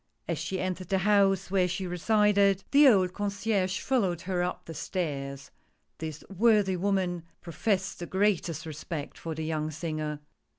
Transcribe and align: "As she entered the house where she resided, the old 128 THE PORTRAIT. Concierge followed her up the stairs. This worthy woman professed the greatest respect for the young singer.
"As 0.27 0.39
she 0.39 0.59
entered 0.59 0.89
the 0.89 0.97
house 1.05 1.51
where 1.51 1.67
she 1.67 1.85
resided, 1.85 2.63
the 2.71 2.87
old 2.87 3.11
128 3.11 3.53
THE 3.53 3.59
PORTRAIT. 3.59 3.69
Concierge 3.71 3.79
followed 3.85 4.21
her 4.21 4.41
up 4.41 4.65
the 4.65 4.73
stairs. 4.73 5.51
This 5.99 6.23
worthy 6.27 6.75
woman 6.75 7.21
professed 7.41 7.99
the 7.99 8.07
greatest 8.07 8.65
respect 8.65 9.15
for 9.15 9.35
the 9.35 9.45
young 9.45 9.69
singer. 9.69 10.19